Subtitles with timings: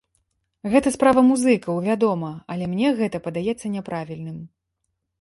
[0.75, 4.45] Гэта справа музыкаў, вядома, але мне гэта падаецца няправільным.